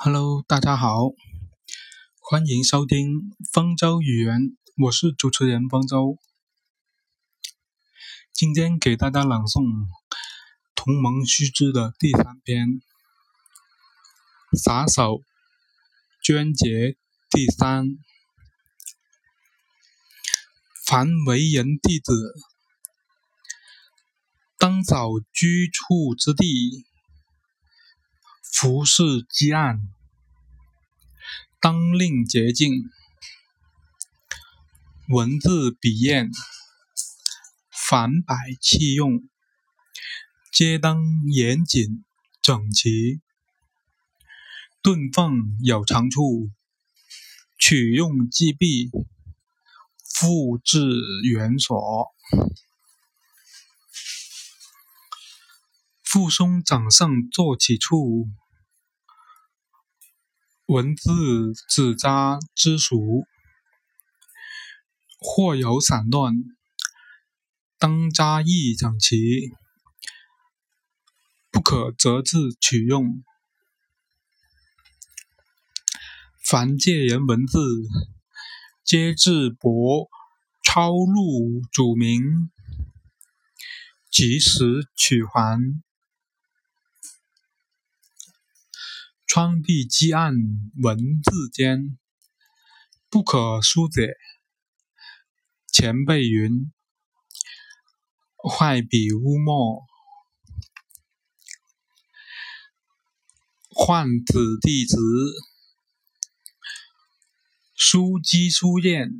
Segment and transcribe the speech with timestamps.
[0.00, 1.08] Hello，大家好，
[2.20, 6.16] 欢迎收听方舟语言，我是主持人方舟。
[8.32, 9.64] 今天给大家朗诵
[10.76, 12.68] 《同盟须知》的第三篇
[14.56, 15.14] 《撒手》
[16.22, 16.96] 捐节
[17.30, 17.88] 第三。
[20.86, 22.34] 凡为人弟子，
[24.58, 26.86] 当扫居处之地。
[28.50, 29.80] 服饰积案，
[31.60, 32.72] 当令洁净；
[35.08, 36.30] 文字笔砚，
[37.70, 39.28] 凡摆器用，
[40.52, 41.00] 皆当
[41.30, 42.04] 严谨
[42.42, 43.20] 整齐。
[44.82, 46.50] 顿缝有长处，
[47.58, 48.90] 取用即弊，
[50.04, 50.80] 复至
[51.22, 52.12] 原所。
[56.02, 58.28] 附松掌上坐起处。
[60.68, 61.10] 文字
[61.66, 63.24] 纸扎之熟，
[65.18, 66.34] 或有散乱，
[67.78, 69.50] 当扎意整齐，
[71.50, 73.24] 不可折字取用。
[76.44, 77.58] 凡借人文字，
[78.84, 80.06] 皆自帛
[80.62, 82.50] 抄录主名，
[84.10, 85.82] 及时取还。
[89.28, 90.32] 窗壁积案
[90.82, 91.98] 文字间，
[93.10, 94.14] 不可疏解。
[95.70, 96.72] 前辈云
[98.50, 99.82] ：“坏笔污墨，
[103.68, 104.96] 换子弟侄。
[107.74, 109.10] 书积书砚，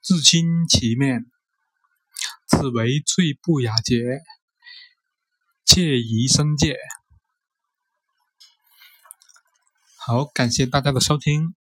[0.00, 1.26] 自清其面，
[2.46, 4.22] 此为最不雅洁，
[5.64, 6.78] 切宜申戒。”
[10.02, 11.54] 好，感谢大家的收听。